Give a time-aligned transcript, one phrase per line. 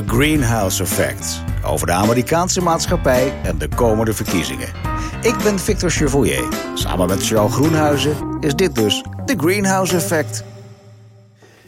[0.00, 1.42] The Greenhouse Effect.
[1.64, 4.68] Over de Amerikaanse maatschappij en de komende verkiezingen.
[5.22, 6.48] Ik ben Victor Chevoyer.
[6.74, 10.44] Samen met Charles Groenhuizen is dit dus The Greenhouse Effect.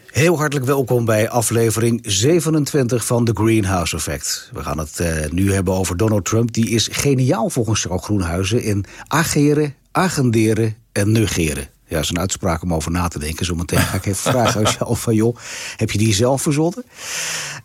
[0.07, 4.51] Heel hartelijk welkom bij aflevering 27 van The Greenhouse Effect.
[4.53, 6.53] We gaan het uh, nu hebben over Donald Trump.
[6.53, 11.72] Die is geniaal volgens Charles Groenhuizen in ageren, agenderen en negeren.
[11.93, 13.47] Ja, dat is een uitspraak om over na te denken.
[13.47, 15.15] Zometeen ga ik even vragen aan jou van...
[15.15, 15.37] joh,
[15.77, 16.85] heb je die zelf verzonnen?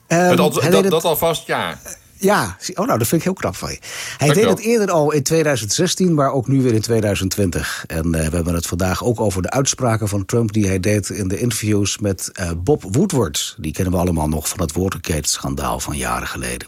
[0.08, 1.80] Um, dat, dat, dat alvast ja.
[2.20, 3.80] Ja, oh nou, dat vind ik heel knap van je.
[4.18, 7.84] Hij deed het eerder al in 2016, maar ook nu weer in 2020.
[7.88, 10.54] En uh, we hebben het vandaag ook over de uitspraken van Trump...
[10.54, 13.56] die hij deed in de interviews met uh, Bob Woodward.
[13.60, 16.68] Die kennen we allemaal nog van het Watergate-schandaal van jaren geleden.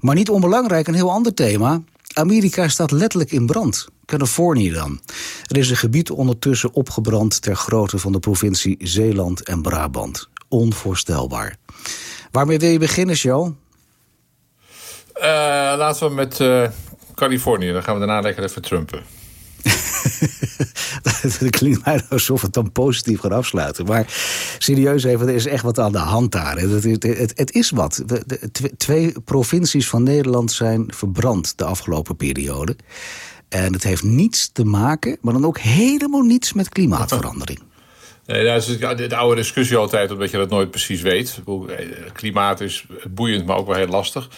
[0.00, 1.82] Maar niet onbelangrijk, een heel ander thema.
[2.12, 3.88] Amerika staat letterlijk in brand.
[4.06, 5.00] Californië dan.
[5.46, 7.42] Er is een gebied ondertussen opgebrand...
[7.42, 10.28] ter grootte van de provincie Zeeland en Brabant.
[10.48, 11.56] Onvoorstelbaar.
[12.30, 13.54] Waarmee wil je beginnen, Joe?
[15.16, 15.22] Uh,
[15.76, 16.68] laten we met uh,
[17.14, 17.72] Californië.
[17.72, 19.02] Dan gaan we daarna lekker even trumpen.
[21.22, 23.86] dat klinkt mij alsof het dan positief gaat afsluiten.
[23.86, 24.04] Maar
[24.58, 26.58] serieus even, er is echt wat aan de hand daar.
[26.58, 28.02] Het, het, het, het is wat.
[28.06, 32.76] De, de, twee provincies van Nederland zijn verbrand de afgelopen periode.
[33.48, 37.60] En het heeft niets te maken, maar dan ook helemaal niets met klimaatverandering.
[38.26, 41.40] Nee, dat is de oude discussie altijd, omdat je dat nooit precies weet.
[41.46, 44.28] Eh, klimaat is boeiend, maar ook wel heel lastig.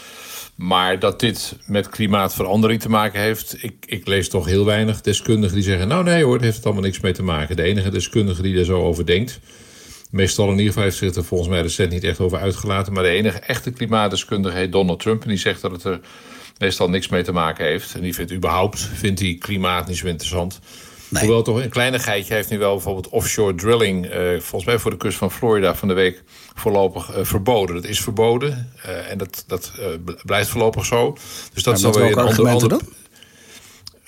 [0.54, 3.62] Maar dat dit met klimaatverandering te maken heeft...
[3.62, 5.88] Ik, ik lees toch heel weinig deskundigen die zeggen...
[5.88, 7.56] nou nee hoor, het heeft het allemaal niks mee te maken.
[7.56, 9.40] De enige deskundige die daar zo over denkt...
[10.10, 12.92] meestal in ieder geval heeft zich er volgens mij recent niet echt over uitgelaten...
[12.92, 15.22] maar de enige echte klimaatdeskundige heet Donald Trump...
[15.22, 16.00] en die zegt dat het er
[16.58, 17.94] meestal niks mee te maken heeft.
[17.94, 20.60] En die vindt überhaupt vindt hij klimaat niet zo interessant...
[21.10, 21.22] Nee.
[21.22, 24.06] Hoewel toch een kleinigheidje heeft nu wel bijvoorbeeld offshore drilling...
[24.06, 26.22] Uh, volgens mij voor de kust van Florida van de week
[26.54, 27.74] voorlopig uh, verboden.
[27.74, 29.72] Dat is verboden uh, en dat, dat
[30.24, 31.16] blijft voorlopig zo.
[31.52, 32.80] Dus dat is weer een ander...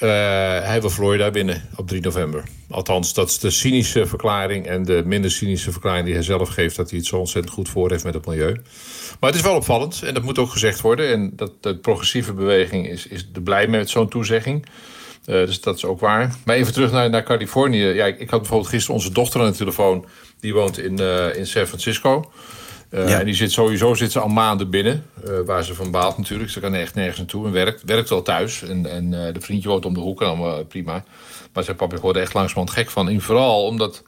[0.00, 2.44] ander hij wil Florida binnen op 3 november.
[2.70, 4.66] Althans, dat is de cynische verklaring...
[4.66, 6.76] en de minder cynische verklaring die hij zelf geeft...
[6.76, 8.52] dat hij het zo ontzettend goed voor heeft met het milieu.
[9.20, 11.12] Maar het is wel opvallend en dat moet ook gezegd worden.
[11.12, 14.66] En dat de progressieve beweging is, is er blij mee met zo'n toezegging...
[15.26, 16.34] Uh, dus dat is ook waar.
[16.44, 17.84] Maar even terug naar, naar Californië.
[17.84, 20.04] Ja, ik, had bijvoorbeeld gisteren onze dochter aan de telefoon.
[20.40, 22.32] Die woont in, uh, in San Francisco.
[22.90, 23.18] Uh, ja.
[23.18, 25.04] En die zit sowieso zit ze al maanden binnen.
[25.44, 26.50] waar ze van baalt natuurlijk.
[26.50, 27.46] Ze kan echt nergens naartoe.
[27.46, 28.62] En werkt, werkt wel thuis.
[28.62, 30.20] En, en de vriendje woont om de hoek.
[30.20, 31.04] En allemaal prima.
[31.52, 33.08] Maar zei papa, ik word er echt langzamerhand gek van.
[33.08, 34.02] En vooral omdat...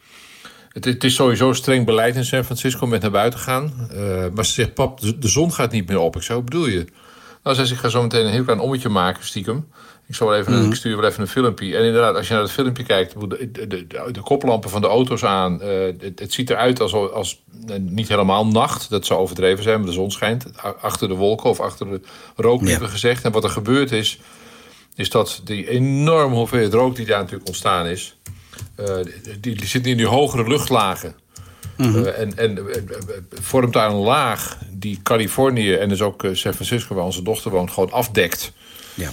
[0.68, 3.88] Het, het, is sowieso streng beleid in San Francisco met naar buiten gaan.
[4.34, 6.16] maar ze zegt, pap, de, de, zon gaat niet meer op.
[6.16, 6.86] Ik zei, wat bedoel je?
[7.42, 9.68] Nou, zei ze, ik ga zo meteen een heel klein ommetje maken, stiekem.
[10.06, 10.68] Ik, zal even, mm.
[10.68, 11.76] ik stuur wel even een filmpje.
[11.76, 14.86] En inderdaad, als je naar het filmpje kijkt, de, de, de, de koplampen van de
[14.86, 15.60] auto's aan.
[15.62, 15.68] Uh,
[16.00, 18.90] het, het, ziet eruit als, als uh, niet helemaal nacht.
[18.90, 20.46] Dat zou overdreven zijn, maar de zon schijnt.
[20.80, 22.00] Achter de wolken of achter de
[22.36, 23.24] rook, liever gezegd.
[23.24, 24.20] En wat er gebeurd is,
[24.94, 28.16] is dat die enorme hoeveelheid rook die daar natuurlijk ontstaan is.
[28.80, 28.86] Uh,
[29.40, 31.14] die, die zit in die hogere luchtlagen.
[31.76, 32.04] -hmm.
[32.04, 32.58] en, en
[33.30, 37.70] vormt daar een laag die Californië en dus ook San Francisco, waar onze dochter woont,
[37.70, 38.52] gewoon afdekt.
[38.94, 39.10] Ja.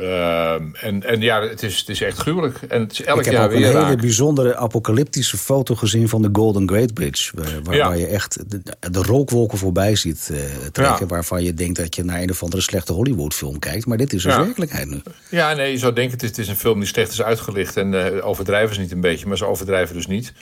[0.00, 0.52] Uh,
[0.84, 2.58] en, en ja, het is, het is echt gruwelijk.
[2.68, 3.84] En het is elk Ik heb jaar ook weer een raak.
[3.84, 7.32] hele bijzondere apocalyptische foto gezien van de Golden Gate Bridge.
[7.62, 7.86] Waar, Ja.
[7.88, 10.38] waar je echt de, de rookwolken voorbij ziet eh,
[10.72, 10.96] trekken.
[11.00, 11.06] Ja.
[11.06, 13.86] Waarvan je denkt dat je naar een of andere slechte Hollywood-film kijkt.
[13.86, 14.44] Maar dit is dus Ja.
[14.44, 15.00] werkelijkheid nu.
[15.30, 17.76] Ja, nee, je zou denken, het is, het is een film die slecht is uitgelicht.
[17.76, 20.32] En eh, overdrijven ze niet een beetje, maar ze overdrijven dus niet.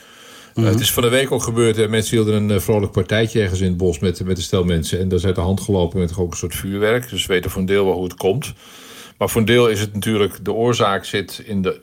[0.55, 1.89] Uh, het is van de week ook gebeurd.
[1.89, 4.99] mensen hielden een eh, vrolijk partijtje ergens in het bos met, met een stel mensen.
[4.99, 7.09] En daar is uit de hand gelopen met ook een soort vuurwerk.
[7.09, 8.53] Dus we weten voor een deel wel hoe het komt.
[9.17, 10.45] Maar voor een deel is het natuurlijk...
[10.45, 11.81] de oorzaak zit in de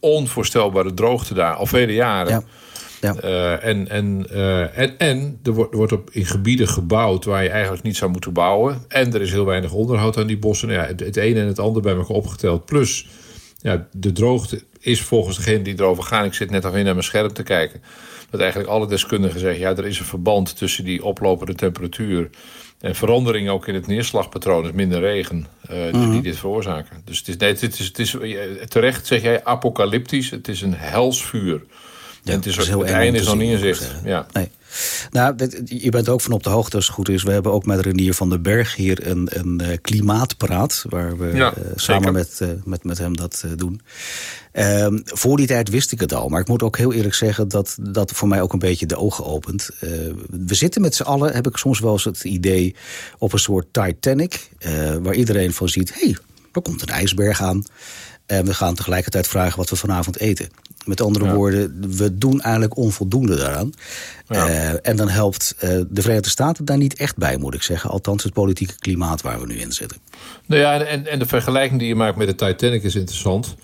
[0.00, 1.54] onvoorstelbare droogte daar.
[1.54, 2.30] Al vele jaren.
[2.30, 2.44] Ja.
[3.00, 3.14] Ja.
[3.14, 7.42] Eh, en, en, eh, en, en er wordt, er wordt op, in gebieden gebouwd waar
[7.42, 8.84] je eigenlijk niet zou moeten bouwen.
[8.88, 10.68] En er is heel weinig onderhoud aan die bossen.
[10.68, 12.64] Nou ja, het, het ene en het andere bij elkaar opgeteld.
[12.64, 13.08] Plus,
[13.60, 16.24] ja, de droogte is volgens degene die erover gaan...
[16.24, 17.82] ik zit net al in naar mijn scherm te kijken...
[18.30, 19.60] dat eigenlijk alle deskundigen zeggen...
[19.60, 22.30] ja, er is een verband tussen die oplopende temperatuur...
[22.80, 25.46] en verandering ook in het neerslagpatroon, dus minder regen...
[25.68, 27.02] eh, die, die dit veroorzaken.
[27.04, 30.30] Dus het is, nee, het is, het is, eh, terecht zeg jij apocalyptisch.
[30.30, 31.62] Het is een helsvuur.
[32.28, 33.94] En het, is, is heel het is nog niet in zicht.
[34.04, 34.26] Ja.
[34.32, 34.50] Nee.
[35.10, 35.34] Nou,
[35.64, 37.22] je bent ook van op de hoogte als het goed is.
[37.22, 40.84] We hebben ook met Renier van den Berg hier een, een eh, klimaatpraat...
[40.88, 43.80] waar we Ja, eh, samen met, eh, met, met hem dat doen.
[44.52, 46.28] Ehm, voor die tijd wist ik het al.
[46.28, 48.96] Maar ik moet ook heel eerlijk zeggen dat dat voor mij ook een beetje de
[48.96, 49.70] ogen opent.
[50.30, 52.74] We zitten met z'n allen, heb ik soms wel eens het idee...
[53.18, 54.50] op een soort Titanic,
[55.02, 55.94] waar iedereen van ziet...
[55.94, 56.16] hé, hey,
[56.52, 57.64] er komt een ijsberg aan.
[58.26, 60.48] En we gaan tegelijkertijd vragen wat we vanavond eten.
[60.88, 63.72] Met andere woorden, we doen eigenlijk onvoldoende daaraan.
[64.82, 65.54] en dan helpt
[65.88, 67.90] de Verenigde Staten daar niet echt bij, moet ik zeggen.
[67.90, 69.98] Althans, het politieke klimaat waar we nu in zitten.
[70.46, 73.56] Nou ja, en, en de vergelijking die je maakt met de Titanic is interessant.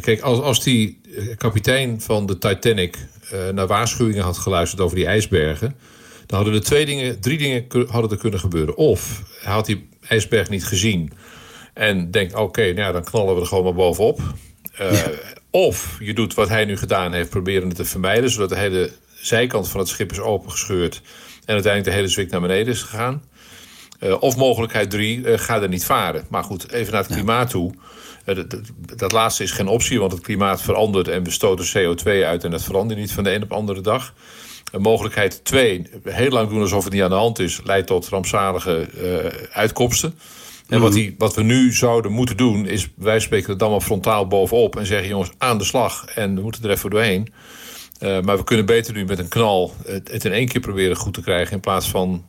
[0.00, 1.00] kijk, als, als die
[1.36, 2.98] kapitein van de Titanic
[3.52, 5.74] naar waarschuwingen had geluisterd over die ijsbergen
[6.26, 8.76] dan hadden er twee dingen, drie dingen hadden er kunnen gebeuren.
[8.76, 11.12] Of hij had die ijsberg niet gezien
[11.74, 14.20] en denkt: oké, nou dan knallen we er gewoon maar bovenop.
[14.80, 14.92] Uh,
[15.54, 18.92] Of je doet wat hij nu gedaan heeft, proberen het te vermijden, zodat de hele
[19.14, 21.00] zijkant van het schip is opengescheurd
[21.44, 23.22] en uiteindelijk de hele zwik naar beneden is gegaan.
[24.00, 26.26] Uh, of mogelijkheid drie, uh, ga er niet varen.
[26.28, 27.72] Maar goed, even naar het klimaat toe.
[28.24, 28.60] Dat,
[28.96, 32.50] dat, laatste is geen optie, want het klimaat verandert en we stoten CO2 uit en
[32.50, 34.14] dat verandert niet van de een op de andere dag.
[34.78, 38.88] Mogelijkheid twee, heel lang doen alsof het niet aan de hand is, leidt tot rampzalige
[39.52, 40.18] uitkomsten.
[40.74, 40.98] En wat, mhm.
[40.98, 44.76] die, wat we nu zouden moeten doen, is wij spreken er dan maar frontaal bovenop
[44.76, 46.04] en zeggen: jongens, aan de slag.
[46.04, 47.32] En we moeten er even doorheen.
[48.00, 50.96] Uh, maar we kunnen beter nu met een knal het, het, in één keer proberen
[50.96, 51.52] goed te krijgen.
[51.52, 52.24] In plaats van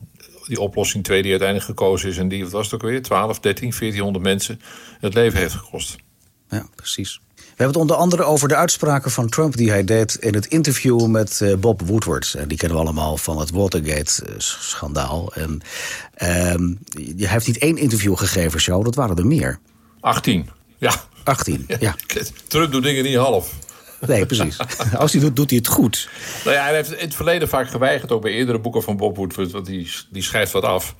[0.46, 2.18] die oplossing 2 die uiteindelijk gekozen is.
[2.18, 3.02] En die, wat was het ook weer?
[3.02, 4.60] 12, 13, 1400 mensen
[5.00, 5.96] het leven heeft gekost.
[6.48, 7.20] Ja, precies.
[7.56, 10.46] We hebben het onder andere over de uitspraken van Trump die hij deed in het
[10.46, 12.34] interview met uh, Bob Woodward.
[12.38, 15.32] En die kennen we allemaal van het Watergate-schandaal.
[15.34, 15.60] En
[16.18, 16.28] uh,
[17.16, 19.58] hij heeft niet één interview gegeven, show, dat waren er meer.
[20.00, 20.92] 18, ja.
[21.24, 21.94] 18, ja.
[22.48, 23.52] Trump doet dingen niet half.
[24.06, 24.58] Nee, precies.
[24.98, 26.08] Als hij doet, doet hij het goed.
[26.44, 29.16] Nou ja, hij heeft in het verleden vaak geweigerd, ook bij eerdere boeken van Bob
[29.16, 30.94] Woodward, want die, die schrijft wat af.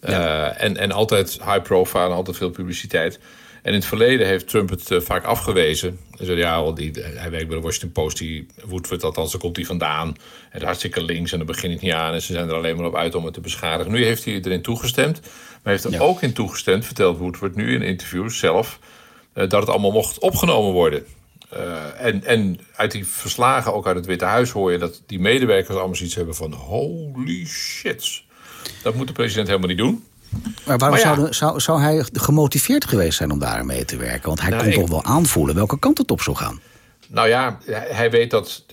[0.00, 0.50] Ja.
[0.50, 3.18] Uh, en, en altijd high profile, altijd veel publiciteit.
[3.66, 5.98] En in het verleden heeft Trump het uh, vaak afgewezen.
[6.16, 9.56] Hij zei, ja, die, hij werkt bij de Washington Post, die Woodward, althans, daar komt
[9.56, 10.16] hij vandaan.
[10.50, 12.14] Het hartstikke links en dan begin ik niet aan.
[12.14, 13.92] En ze zijn er alleen maar op uit om het te beschadigen.
[13.92, 15.20] Nu heeft hij erin toegestemd.
[15.62, 18.78] Maar heeft er ook in toegestemd, vertelt Woodward nu in interviews zelf...
[19.34, 21.06] Uh, dat het allemaal mocht opgenomen worden.
[21.54, 25.20] Uh, en, en uit die verslagen, ook uit het Witte Huis, hoor je dat die
[25.20, 28.22] medewerkers allemaal zoiets hebben van: holy shit.
[28.82, 30.04] Dat moet de president helemaal niet doen.
[30.66, 34.26] Maar waarom zou, zou, zou, hij gemotiveerd geweest zijn om daarmee te werken?
[34.26, 36.60] Want hij nou, kon toch wel aanvoelen welke kant het op zou gaan?
[37.08, 38.64] Nou ja, hij weet dat.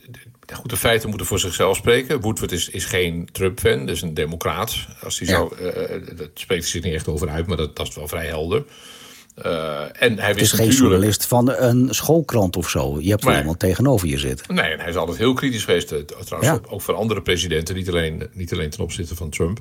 [0.54, 2.22] Goed, de feiten moeten voor zichzelf spreken.
[2.22, 4.76] Woodward is, is geen Trump-fan, dus een democraat.
[5.04, 5.72] Als hij zou, uh,
[6.18, 8.64] dat spreekt hij zich niet echt over uit, maar dat, dat is wel vrij helder.
[9.46, 13.00] Uh, en hij het is geen journalist van een schoolkrant of zo.
[13.00, 14.56] Je hebt er iemand tegenover je zitten.
[14.56, 15.94] Nee, en hij is altijd heel kritisch geweest.
[16.26, 19.60] Trouwens, ook van andere presidenten, niet alleen, niet alleen ten opzichte van Trump.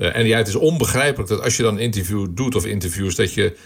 [0.00, 3.14] Uh, en ja, het is onbegrijpelijk dat als je dan een interview doet of interviews,
[3.14, 3.56] dat je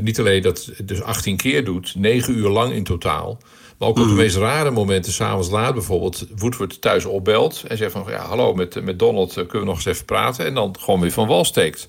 [0.00, 3.38] niet alleen dat dus 18 keer doet, 9 uur lang in totaal.
[3.78, 4.18] Maar ook op de mhm.
[4.18, 8.84] meest rare momenten, s'avonds laat bijvoorbeeld, Woodward thuis opbelt en zegt van ja, hallo, met,
[8.84, 10.46] met Donald eh, kunnen we nog eens even praten.
[10.46, 11.86] En dan gewoon weer van wal steekt.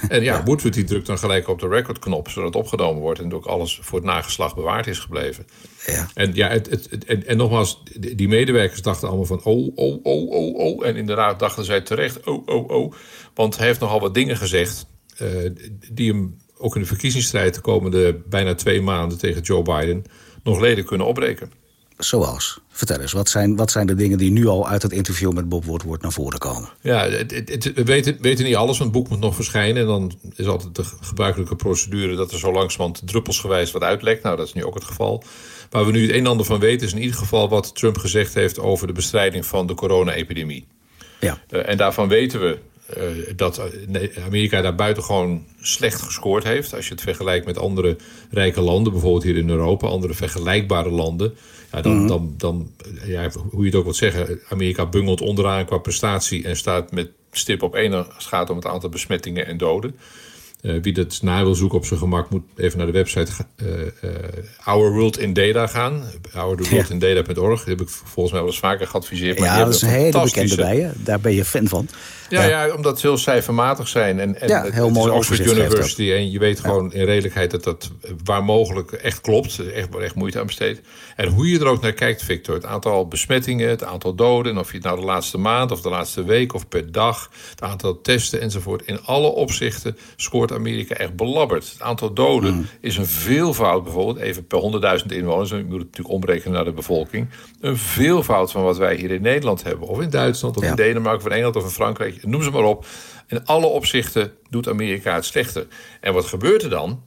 [0.08, 3.34] En ja, Woodward die drukt dan gelijk op de recordknop, zodat het opgenomen wordt en
[3.34, 5.46] ook alles voor het nageslag bewaard is gebleven.
[5.86, 6.08] Ja.
[6.14, 10.30] En ja, het, het, en, en, nogmaals, die medewerkers dachten allemaal van oh, oh, oh,
[10.30, 10.86] oh, oh.
[10.86, 12.92] En inderdaad dachten zij terecht, oh, oh, oh.
[13.34, 14.86] Want hij heeft nogal wat dingen gezegd
[15.22, 15.50] uh,
[15.92, 20.04] die hem ook in de verkiezingsstrijd de komende bijna twee maanden tegen Joe Biden
[20.42, 21.52] nog leden kunnen opbreken.
[21.98, 22.60] Zoals?
[22.70, 25.48] Vertel eens, wat zijn, wat zijn de dingen die nu al uit het interview met
[25.48, 26.68] Bob Woodward naar voren komen?
[26.80, 29.82] Ja, het, het, we weten, weten niet alles, want het boek moet nog verschijnen.
[29.82, 34.22] En dan is altijd de gebruikelijke procedure dat er zo langzamerhand druppelsgewijs wat uitlekt.
[34.22, 35.22] Nou, dat is nu ook het geval.
[35.70, 37.98] Waar we nu het een en ander van weten is in ieder geval wat Trump
[37.98, 40.66] gezegd heeft over de bestrijding van de corona-epidemie.
[41.20, 41.38] Ja.
[41.50, 42.58] Uh, en daarvan weten we
[43.36, 43.60] dat
[44.24, 46.74] Amerika daar buitengewoon slecht gescoord heeft.
[46.74, 47.96] Als je het vergelijkt met andere
[48.30, 51.34] rijke landen, bijvoorbeeld hier in Europa, andere vergelijkbare landen.
[51.72, 52.06] Ja, dan, mhm.
[52.06, 52.70] dan, dan
[53.04, 57.10] ja, hoe je het ook wilt zeggen, Amerika bungelt onderaan qua prestatie en staat met
[57.32, 59.96] stip op één als het gaat om het aantal besmettingen en doden.
[60.62, 63.68] Uh, wie dat na wil zoeken op zijn gemak moet even naar de website uh,
[63.80, 64.10] uh,
[64.64, 66.02] Our World in Data gaan.
[66.34, 67.58] Ourworldindata.org.
[67.58, 69.38] Dat heb ik volgens mij wel eens vaker geadviseerd.
[69.38, 70.90] Maar ja, dat is een hele bekende bij je.
[70.96, 71.88] Daar ben je fan van.
[72.28, 72.74] Ja, ja.
[72.74, 74.20] omdat ze heel cijfermatig zijn.
[74.20, 76.12] En, en ja, heel het mooi Oxford University.
[76.12, 77.90] En je weet gewoon in redelijkheid dat dat
[78.24, 79.58] waar mogelijk echt klopt.
[79.58, 80.80] Echt, echt moeite aan besteed.
[81.16, 82.54] En hoe je er ook naar kijkt, Victor.
[82.54, 84.52] Het aantal besmettingen, het aantal doden.
[84.52, 87.30] En of je het nou de laatste maand of de laatste week of per dag.
[87.50, 88.82] Het aantal testen enzovoort.
[88.86, 91.70] In alle opzichten scoort Amerika echt belabberd.
[91.70, 92.66] Het aantal doden mm.
[92.80, 94.18] is een veelvoud bijvoorbeeld.
[94.18, 95.50] Even per 100.000 inwoners.
[95.50, 97.28] Je moet het natuurlijk omrekenen naar de bevolking.
[97.60, 99.88] Een veelvoud van wat wij hier in Nederland hebben.
[99.88, 102.64] Of in Duitsland of in Denemarken of in Engeland of in Frankrijk noem ze maar
[102.64, 102.86] op.
[103.26, 105.66] In alle opzichten doet Amerika het slechter.
[106.00, 107.02] En wat gebeurt er dan?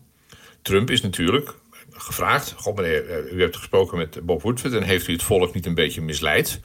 [0.61, 1.53] Trump is natuurlijk
[1.91, 2.53] gevraagd.
[2.57, 4.73] God meneer, eh, u hebt gesproken met Bob Woodward...
[4.73, 6.59] en heeft u het volk niet een beetje misleid?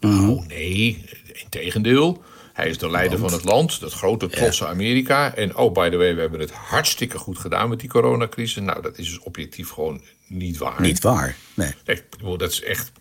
[0.00, 0.46] Nou, mhm.
[0.46, 2.22] nee, integendeel.
[2.54, 5.34] Hij is de leider van het land, dat grote trotse Amerika.
[5.34, 8.62] En oh, by the way, we hebben het hartstikke goed gedaan met die coronacrisis.
[8.62, 10.80] Nou, dat is dus objectief gewoon niet waar.
[10.80, 11.74] Niet waar, nee.
[11.84, 12.92] Ik bedoel, dat is echt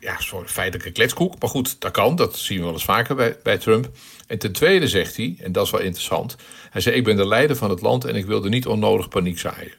[0.00, 1.38] ja, feitelijke kletskoek.
[1.38, 2.16] Maar goed, dat kan.
[2.16, 3.90] Dat zien we wel eens vaker bij, bij Trump.
[4.26, 6.36] En ten tweede zegt hij, en dat is wel interessant...
[6.70, 9.38] hij zei, ik ben de leider van het land en ik wilde niet onnodig paniek
[9.38, 9.72] zaaien.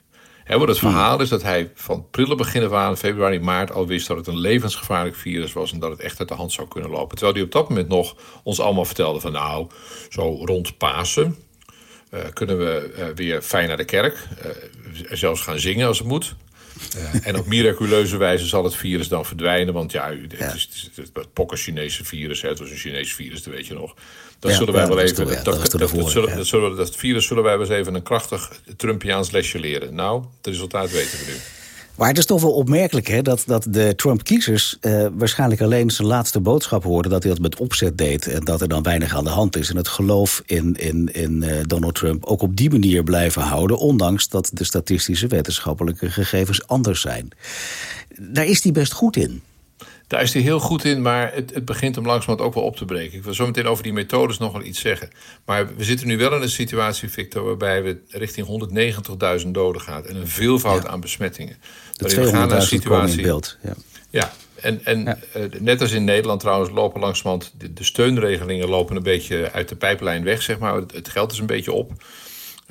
[0.43, 4.07] He, het verhaal is dat hij van prille begin af aan, februari, maart, al wist
[4.07, 6.89] dat het een levensgevaarlijk virus was en dat het echt uit de hand zou kunnen
[6.89, 7.17] lopen.
[7.17, 9.67] Terwijl hij op dat moment nog ons allemaal vertelde van nou,
[10.09, 11.37] zo rond Pasen
[12.13, 14.51] uh, kunnen we uh, weer fijn naar de kerk, uh,
[15.11, 16.35] zelfs gaan zingen als het moet.
[17.23, 19.73] En op miraculeuze wijze zal het virus dan verdwijnen.
[19.73, 20.53] Want ja, het, ja.
[20.53, 23.67] Is, het, is het pokken Chinese virus, hè, het was een Chinees virus, dat weet
[23.67, 23.95] je nog.
[24.39, 25.43] Dat ja, zullen wij wel even.
[26.75, 29.95] Dat virus zullen wij wel eens even een krachtig Trumpiaans lesje leren.
[29.95, 31.62] Nou, het resultaat weten we nu.
[31.95, 36.07] Maar het is toch wel opmerkelijk hè, dat, dat de Trump-kiezers uh, waarschijnlijk alleen zijn
[36.07, 37.11] laatste boodschap hoorden.
[37.11, 39.69] dat hij dat met opzet deed en dat er dan weinig aan de hand is.
[39.69, 43.77] En het geloof in, in, in uh, Donald Trump ook op die manier blijven houden.
[43.77, 47.29] ondanks dat de statistische wetenschappelijke gegevens anders zijn.
[48.19, 49.41] Daar is hij best goed in.
[50.13, 52.75] Daar is hij heel goed in, maar het, het begint hem langzamerhand ook wel op
[52.75, 53.17] te breken.
[53.17, 55.09] Ik wil zo meteen over die methodes nog wel iets zeggen.
[55.45, 58.69] Maar we zitten nu wel in een situatie, Victor, waarbij we richting
[59.43, 60.05] 190.000 doden gaan.
[60.05, 61.57] En een veelvoud aan besmettingen.
[61.97, 63.17] We gaan naar een situatie.
[63.17, 63.57] In beeld.
[63.61, 63.73] Ja.
[64.09, 64.33] ja.
[64.55, 67.53] En, en eh, net als in Nederland trouwens lopen langzamerhand...
[67.57, 70.75] De, de steunregelingen lopen een beetje uit de pijplijn weg, zeg maar.
[70.75, 71.91] Het, geld is een beetje op.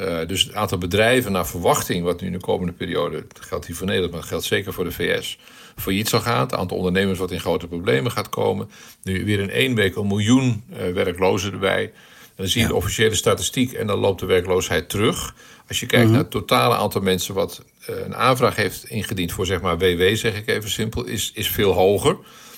[0.02, 2.04] Uh, dus het aantal bedrijven naar verwachting...
[2.04, 4.12] wat nu in de komende periode, geldt hier voor Nederland...
[4.12, 5.38] maar dat geldt zeker voor de VS
[5.76, 6.40] failliet zal gaan.
[6.40, 8.71] Het aantal ondernemers wat in grote problemen gaat komen.
[9.02, 11.82] Nu weer in één week een miljoen uh, werklozen erbij.
[11.82, 11.92] En
[12.37, 15.35] dan zie je de officiële statistiek en dan loopt de werkloosheid terug.
[15.68, 16.14] Als je kijkt mhm.
[16.14, 20.14] naar het totale aantal mensen wat uh, een aanvraag heeft ingediend voor zeg maar WW,
[20.14, 22.16] zeg ik even simpel, is, is veel hoger.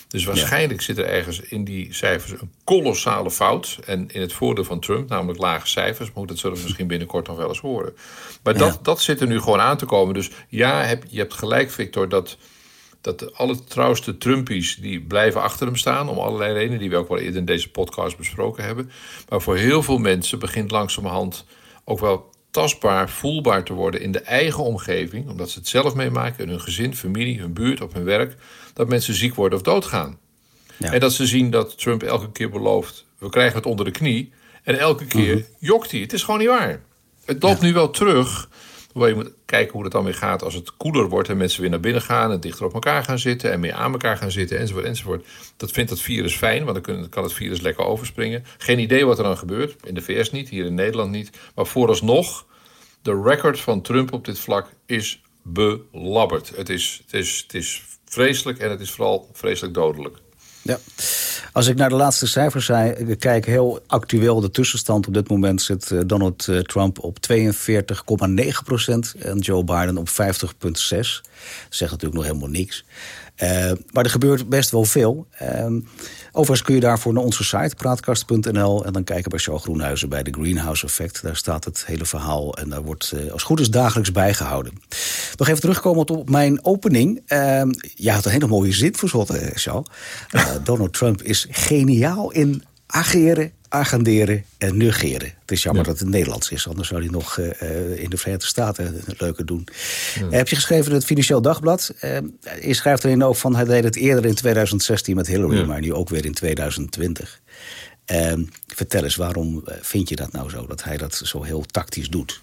[0.09, 3.79] Dus waarschijnlijk zit er ergens in die cijfers een kolossale fout.
[3.87, 6.13] En in het voordeel van Trump, namelijk lage cijfers.
[6.13, 7.97] Maar dat zullen we misschien binnenkort nog wel eens horen.
[8.43, 10.15] Maar dat, dat zit er nu gewoon aan te komen.
[10.15, 12.37] Dus ja, heb, je hebt gelijk, Victor, dat
[13.05, 16.09] dat de allertrouwste Trumpies die blijven achter hem staan.
[16.09, 18.91] Om allerlei redenen die we ook wel eerder in deze podcast besproken hebben.
[19.29, 21.45] Maar voor heel veel mensen begint langzamerhand
[21.85, 25.29] ook wel tastbaar, voelbaar te worden in de eigen omgeving.
[25.29, 28.37] Omdat ze het zelf meemaken in hun gezin, familie, hun buurt, op hun werk.
[28.75, 30.19] Dat mensen ziek worden of doodgaan.
[30.77, 30.93] Ja.
[30.93, 34.33] En dat ze zien dat Trump elke keer belooft: we krijgen het onder de knie.
[34.63, 36.01] En elke keer mm jokt hij.
[36.01, 36.81] Het is gewoon niet waar.
[37.25, 38.49] Het loopt nu wel terug.
[38.95, 41.61] Waar je moet kijken hoe het dan weer gaat als het koeler wordt en mensen
[41.61, 44.31] weer naar binnen gaan en dichter op elkaar gaan zitten en meer aan elkaar gaan
[44.31, 45.27] zitten enzovoort enzovoort.
[45.57, 48.45] Dat vindt dat virus fijn, want dan kan het virus lekker overspringen.
[48.59, 49.77] Geen idee wat er dan gebeurt.
[49.87, 51.31] In de VS niet, hier in Nederland niet.
[51.55, 52.47] Maar vooralsnog,
[53.03, 56.57] de record van Trump op dit vlak is belabberd.
[56.57, 60.19] Het is, het is, het is vreselijk en het is vooral vreselijk dodelijk.
[60.65, 60.79] Ja.
[61.53, 62.71] Als ik naar de laatste cijfers
[63.19, 67.35] kijk, heel actueel de tussenstand op dit moment zit eh, Donald eh, Trump op 42,9
[68.65, 70.15] procent en Joe Biden op 50,6.
[70.59, 71.23] Dat
[71.69, 72.85] zegt natuurlijk nog helemaal niks.
[73.43, 75.27] Uh, maar er gebeurt best wel veel.
[75.43, 75.67] Uh,
[76.33, 78.85] overigens kun je daarvoor naar onze site, praatkast.nl...
[78.85, 81.23] en dan kijken bij Show Groenhuizen bij de Greenhouse Effect.
[81.23, 84.73] Daar staat het hele verhaal en daar wordt uh, als goed is dagelijks bijgehouden.
[85.37, 87.23] Nog even terugkomen op mijn opening.
[87.29, 87.63] Uh,
[87.95, 89.89] je had een hele mooie zin voor slot, Charles.
[90.65, 95.33] Donald Trump is geniaal in ageren agenderen en negeren.
[95.41, 98.47] Het is jammer dat het Nederlands is, anders zou hij nog uh, in de Verenigde
[98.47, 99.67] Staten een leuke doen.
[100.21, 100.37] Ja.
[100.37, 101.95] heb je geschreven in het Financieel Dagblad.
[102.05, 102.19] Uh,
[102.63, 105.65] je schrijft erin ook van hij deed het eerder in 2016 met Hillary, ja.
[105.65, 107.41] maar nu ook weer in 2020.
[108.67, 112.43] vertel eens, waarom vind je dat nou zo, dat hij dat zo heel tactisch doet?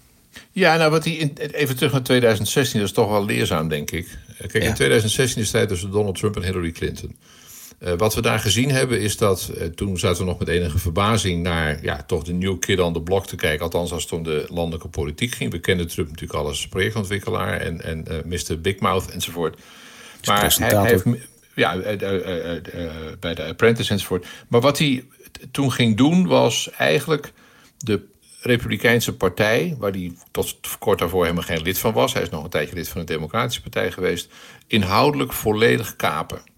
[0.52, 3.90] Ja, nou wat hij in, even terug naar 2016, dat is toch wel leerzaam, denk
[3.90, 4.18] ik.
[4.38, 7.16] Kijk, in 2016 is het tijd tussen Donald Trump en Hillary Clinton.
[7.84, 10.78] Uh, wat we daar gezien hebben is dat, uh, toen zaten we nog met enige
[10.78, 13.64] verbazing naar ja, toch de new kid on the block te kijken.
[13.64, 15.50] Althans als het om de landelijke politiek ging.
[15.50, 18.60] We kennen Trump natuurlijk al als projectontwikkelaar en, en uh, Mr.
[18.60, 19.60] Big Mouth enzovoort.
[20.24, 21.04] Maar hij, hij, heeft,
[21.54, 21.76] ja,
[23.20, 24.26] bij de Apprentice enzovoort.
[24.48, 25.04] Maar wat hij
[25.50, 27.32] toen ging doen was eigenlijk
[27.78, 28.04] de
[28.40, 32.12] Republikeinse Partij, waar hij tot kort daarvoor helemaal geen lid van was.
[32.12, 34.28] Hij is nog een tijdje lid van de Democratische Partij geweest.
[34.66, 36.51] Inhoudelijk volledig kapen.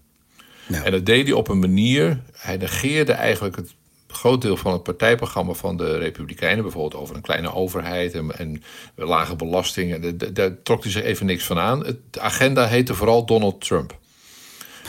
[0.71, 2.21] En dat deed hij op een manier.
[2.33, 3.73] Hij negeerde eigenlijk het
[4.07, 8.63] groot deel van het partijprogramma van de Republikeinen, bijvoorbeeld over een kleine overheid en, en
[8.95, 10.17] lage belastingen.
[10.33, 11.83] Daar trok hij zich even niks van aan.
[12.09, 13.97] De agenda heette vooral Donald Trump.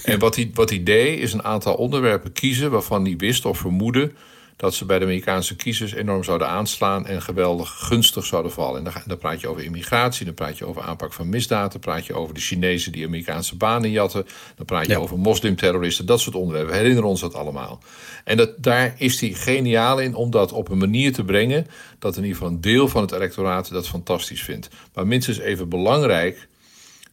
[0.04, 3.58] En wat hij, wat hij deed, is een aantal onderwerpen kiezen waarvan hij wist of
[3.58, 4.12] vermoedde
[4.56, 8.78] dat ze bij de Amerikaanse kiezers enorm zouden aanslaan en geweldig gunstig zouden vallen.
[8.78, 11.80] En dan, dan praat je over immigratie, dan praat je over aanpak van misdaad, dan
[11.80, 16.20] praat je over de Chinezen die Amerikaanse banen jatten, dan praat je over moslimterroristen, dat
[16.20, 16.72] soort onderwerpen.
[16.72, 17.82] We herinneren ons dat allemaal.
[18.24, 21.66] En dat, daar is hij geniaal in om dat op een manier te brengen
[21.98, 24.68] dat in ieder geval een deel van het electoraat dat fantastisch vindt.
[24.94, 26.48] Maar minstens even belangrijk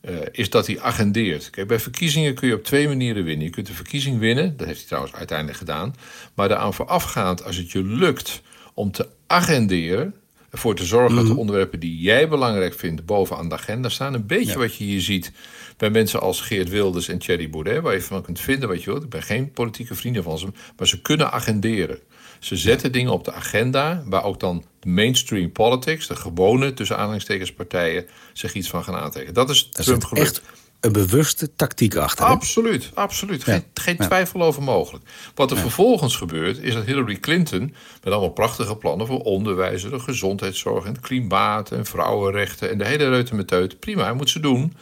[0.09, 1.49] uh, is dat hij agendeert.
[1.49, 3.45] Kijk, bij verkiezingen kun je op twee manieren winnen.
[3.45, 5.95] Je kunt de verkiezing winnen, dat heeft hij trouwens uiteindelijk gedaan.
[6.33, 8.41] Maar daaraan voorafgaand, als het je lukt
[8.73, 10.15] om te agenderen.
[10.49, 11.39] Ervoor te zorgen dat de mhm.
[11.39, 14.13] onderwerpen die jij belangrijk vindt bovenaan de agenda staan.
[14.13, 15.31] Een beetje wat je hier ziet
[15.77, 17.81] bij mensen als Geert Wilders en Thierry Baudet.
[17.81, 19.03] Waar je van kunt vinden wat je wilt.
[19.03, 20.47] Ik ben geen politieke vrienden van ze.
[20.77, 21.99] Maar ze kunnen agenderen.
[22.43, 26.97] Ze zetten dingen op de agenda waar ook dan de mainstream politics, de gewone tussen
[26.97, 29.33] aanhalingstekens partijen, zich iets van gaan aantrekken.
[29.33, 30.41] Dat is Trump Echt
[30.79, 32.25] een bewuste tactiek achter.
[32.25, 33.43] Absoluut, absoluut.
[33.43, 35.05] Geen, geen twijfel over mogelijk.
[35.35, 39.99] Wat er vervolgens gebeurt, is dat Hillary Clinton met allemaal prachtige plannen voor onderwijs, de
[39.99, 43.79] gezondheidszorg en het klimaat en vrouwenrechten en de hele reutemeteut.
[43.79, 44.73] Prima, moet ze doen.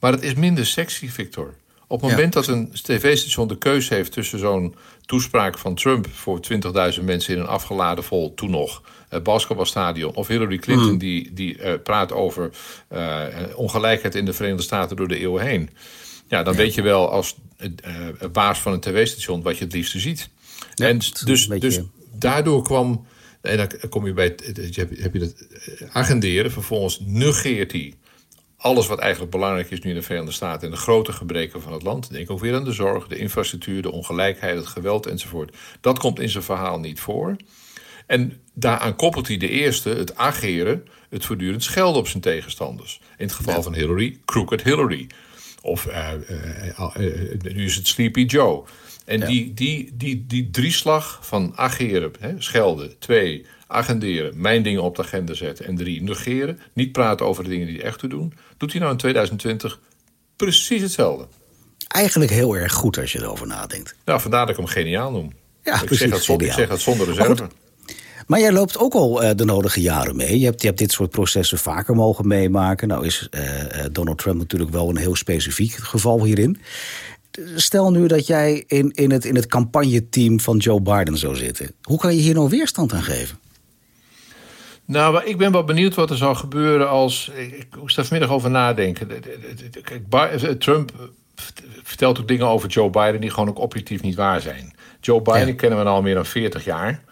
[0.00, 1.54] Maar het is minder sexy, Victor.
[1.88, 4.74] Op het moment dat een tv-station de keuze heeft tussen zo'n
[5.04, 6.40] toespraak van Trump voor
[6.98, 10.98] 20.000 mensen in een afgeladen vol, toen nog, uh, basketbalstadion, of Hillary Clinton hmm.
[10.98, 12.50] die, die uh, praat over
[12.92, 13.24] uh,
[13.54, 15.70] ongelijkheid in de Verenigde Staten door de eeuwen heen.
[16.28, 17.36] Ja, dan weet je wel als
[18.32, 20.28] baas van een tv-station wat je het liefste ziet.
[20.74, 21.80] en dus, dus
[22.12, 23.06] daardoor kwam,
[23.40, 24.34] en dan kom je bij,
[24.72, 25.34] heb, heb je dat
[25.92, 27.94] agenderen, vervolgens negeert hij
[28.66, 31.72] alles wat eigenlijk belangrijk is nu in de Verenigde Staten en de grote gebreken van
[31.72, 32.10] het land.
[32.10, 35.56] Denk ook weer aan de zorg, de infrastructuur, de ongelijkheid, het geweld enzovoort.
[35.80, 37.36] Dat komt in zijn verhaal niet voor.
[38.06, 43.00] En daaraan koppelt hij de eerste, het ageren, het voortdurend schelden op zijn tegenstanders.
[43.16, 45.06] In het geval van Hillary, Crooked Hillary.
[45.62, 46.10] Of uh,
[46.70, 46.96] uh,
[47.54, 48.64] nu is het Sleepy Joe.
[49.04, 54.96] En die, die, die, die drieslag van ageren, hè, schelden, twee, agenderen, mijn dingen op
[54.96, 55.66] de agenda zetten.
[55.66, 58.32] En drie, negeren, niet praten over de dingen die echt toe doen.
[58.56, 59.80] Doet hij nou in 2020
[60.36, 61.26] precies hetzelfde.
[61.88, 63.94] Eigenlijk heel erg goed als je erover nadenkt.
[64.04, 65.32] Nou, vandaar dat ik hem geniaal noem.
[65.62, 67.48] Ja, ik, precies, zeg dat zonder, ik zeg dat zonder reserve.
[68.26, 70.38] Maar jij loopt ook al uh, de nodige jaren mee.
[70.38, 72.88] Je hebt, je hebt dit soort processen vaker mogen meemaken.
[72.88, 73.40] Nou is uh,
[73.92, 76.60] Donald Trump natuurlijk wel een heel specifiek geval hierin.
[77.54, 81.70] Stel nu dat jij in, in, het, in het campagneteam van Joe Biden zou zitten.
[81.82, 83.38] Hoe kan je hier nou weerstand aan geven?
[84.86, 87.30] Nou, ik ben wel benieuwd wat er zal gebeuren als.
[87.36, 89.08] Ik moest er vanmiddag over nadenken.
[89.82, 90.92] Kijk, Trump
[91.82, 94.74] vertelt ook dingen over Joe Biden die gewoon ook objectief niet waar zijn.
[95.00, 97.04] Joe Biden kennen we al meer dan 40 jaar.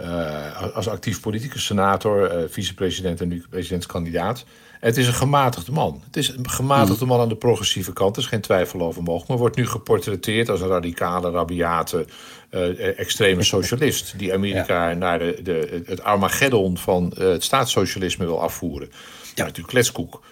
[0.00, 4.44] Uh, als actief politicus, senator, uh, vicepresident en nu presidentskandidaat.
[4.80, 6.02] Het is een gematigde man.
[6.06, 8.16] Het is een gematigde man aan de progressieve kant.
[8.16, 9.28] Er is geen twijfel over mogelijk.
[9.28, 12.06] Maar wordt nu geportretteerd als een radicale, rabiate,
[12.50, 14.14] uh, extreme socialist.
[14.16, 18.90] Die Amerika naar de, de, het Armageddon van uh, het staatssocialisme wil afvoeren.
[19.34, 20.22] Ja, natuurlijk kletskoek.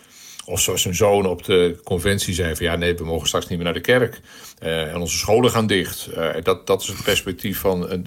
[0.45, 3.57] Of zoals zijn zoon op de conventie zei: van ja, nee, we mogen straks niet
[3.57, 4.21] meer naar de kerk.
[4.63, 6.09] Uh, en onze scholen gaan dicht.
[6.17, 8.07] Uh, dat, dat is het perspectief van.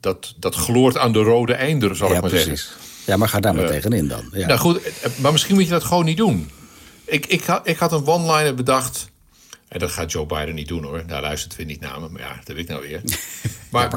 [0.00, 2.46] dat, dat gloort aan de rode einder, zal ik maar precies.
[2.46, 2.97] zeggen.
[3.08, 4.28] Ja, maar ga daar maar tegenin dan.
[4.32, 4.46] Ja.
[4.46, 4.80] Nou goed,
[5.16, 6.50] maar misschien moet je dat gewoon niet doen.
[7.04, 9.10] Ik, ik, had, ik had een one-liner bedacht.
[9.68, 11.02] En dat gaat Joe Biden niet doen hoor.
[11.06, 12.08] Daar luistert weer niet naar me.
[12.08, 13.00] Maar ja, dat weet ik nou weer.
[13.72, 13.90] maar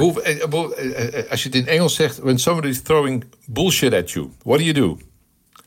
[1.30, 2.18] als je het in Engels zegt...
[2.18, 4.98] When somebody is throwing bullshit at you, what do you do?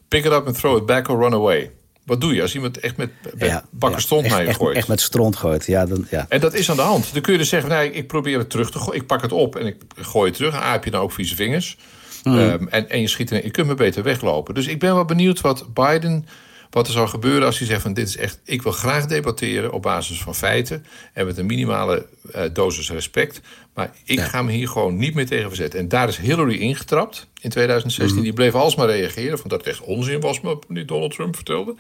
[0.09, 1.71] Pick it up and throw it back or run away.
[2.05, 4.77] Wat doe je als iemand echt met, ja, bakken stront naar je gooit?
[4.77, 6.27] Echt met stront gooit, ja, dan, ja.
[6.29, 7.13] En dat is aan de hand.
[7.13, 9.01] Dan kun je dus zeggen, nee, ik probeer het terug te gooien.
[9.01, 10.55] Ik pak het op en ik gooi het terug.
[10.55, 11.77] Ah, heb je dan ook vieze vingers?
[12.25, 12.39] Hmm.
[12.39, 14.55] Ehm, en, en je schiet er, je kunt me beter weglopen.
[14.55, 16.27] Dus ik ben wel benieuwd wat Biden
[16.75, 19.73] wat er zou gebeuren als hij zegt van dit is echt, ik wil graag debatteren
[19.73, 23.41] op basis van feiten en met een minimale uh, dosis respect.
[23.75, 25.81] Maar ik ga me hier gewoon niet meer tegen verzetten.
[25.81, 28.17] En daar is Hillary ingetrapt in 2016.
[28.17, 28.25] Mhm.
[28.25, 31.75] Die bleef alsmaar reageren van dat het echt onzin was wat die Donald Trump vertelde.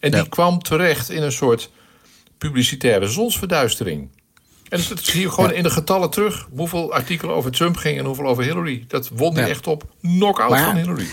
[0.00, 1.70] En die kwam terecht in een soort
[2.38, 4.08] publicitaire zonsverduistering.
[4.72, 6.48] En dat zie je gewoon in de getallen terug.
[6.56, 8.84] Hoeveel artikelen over Trump gingen en hoeveel over Hillary.
[8.88, 11.06] Dat won hij echt op knock-out van Hillary.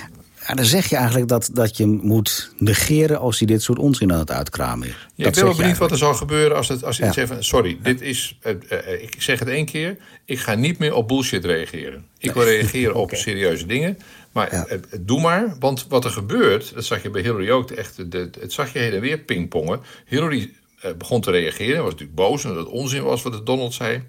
[0.47, 4.13] Ja, dan zeg je eigenlijk dat, dat je moet negeren als hij dit soort onzin
[4.13, 5.07] aan het uitkramen is.
[5.15, 7.43] Ja, ik ben wel benieuwd wat er zal gebeuren als, het, als zegt van...
[7.43, 9.97] sorry, dit is, uh, uh, ik zeg het één keer...
[10.25, 12.05] ik ga niet meer op bullshit reageren.
[12.17, 13.97] Ik wil reageren op serieuze dingen.
[14.31, 14.67] Maar ja.
[14.99, 16.73] doe maar, want wat er gebeurt...
[16.73, 19.79] dat zag je bij Hillary ook, echt, de, het zag je heen en weer pingpongen.
[20.05, 20.53] Hillary
[20.97, 22.43] begon te reageren, was natuurlijk boos...
[22.43, 24.03] en dat het onzin was wat Donald zei.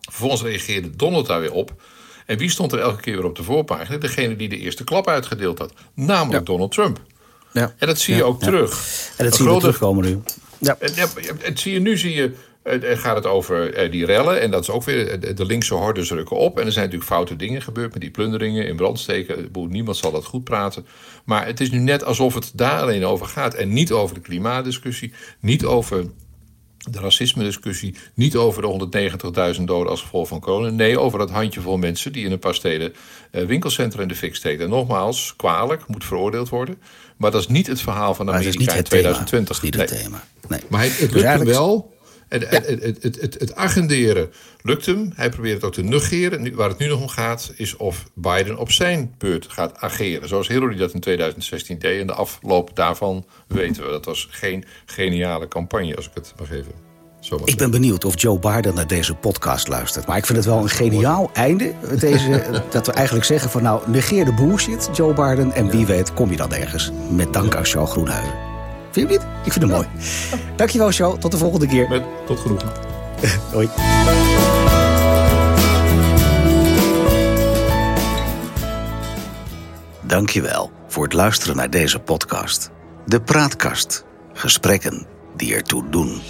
[0.00, 1.74] Vervolgens reageerde Donald daar weer op...
[2.26, 3.98] En wie stond er elke keer weer op de voorpagina?
[3.98, 5.72] Degene die de eerste klap uitgedeeld had.
[5.94, 7.00] Namelijk Donald Trump.
[7.52, 7.74] Ja.
[7.78, 8.70] En dat zie je ook terug.
[9.16, 10.20] En dat zie je terugkomen nu.
[10.58, 10.76] Ja.
[10.78, 10.92] En,
[11.42, 12.34] en, zie je, nu zie je
[12.80, 14.40] gaat het over die rellen.
[14.40, 16.58] En dat is ook weer, de linkse hordes rukken op.
[16.58, 19.48] En er zijn natuurlijk foute dingen gebeurd met die plunderingen in brandsteken.
[19.68, 20.86] Niemand zal dat goed praten.
[21.24, 23.54] Maar het is nu net alsof het daar alleen over gaat.
[23.54, 25.12] En niet over de klimaatdiscussie.
[25.40, 26.04] Niet over
[26.90, 30.70] de racisme-discussie niet over de 190.000 doden als gevolg van corona.
[30.70, 32.92] Nee, over dat handjevol mensen die in een paar steden
[33.32, 34.64] uh, winkelcentra in de fik steken.
[34.64, 36.78] En nogmaals, kwalijk, moet veroordeeld worden.
[37.16, 39.58] Maar dat is niet het verhaal van Amerika in 2020.
[39.58, 39.64] Thema.
[39.64, 40.24] niet het thema.
[40.48, 40.60] Nee.
[40.68, 41.94] Maar het, het dus hem wel.
[42.28, 44.30] Het, het, het, het, het, agenderen
[44.62, 45.12] lukt hem.
[45.14, 46.54] Hij probeert het ook te negeren.
[46.54, 50.28] Waar het nu nog om gaat, is of Biden op zijn beurt gaat ageren.
[50.28, 52.00] Zoals Hillary dat in 2016 deed.
[52.00, 53.90] En de afloop daarvan weten we.
[53.90, 56.72] Dat was geen geniale campagne, als ik het mag even
[57.20, 60.06] zo Ik ben benieuwd of Joe Biden naar deze podcast luistert.
[60.06, 61.72] Maar ik vind het wel een geniaal einde.
[61.98, 65.52] Deze, dat we eigenlijk zeggen van nou, negeer de bullshit, Joe Biden.
[65.52, 66.90] En wie weet kom je dan ergens.
[67.10, 68.55] Met dank aan Charles Groenhuizen.
[68.96, 69.26] Vind je niet?
[69.44, 69.86] Ik vind het mooi.
[70.56, 71.18] Dankjewel, show.
[71.18, 71.88] Tot de volgende keer.
[71.88, 72.72] Met, tot genoegen.
[73.52, 73.68] Hoi.
[80.02, 82.70] Dankjewel voor het luisteren naar deze podcast.
[83.06, 84.04] De Praatkast.
[84.32, 85.06] Gesprekken
[85.36, 86.20] die ertoe doen.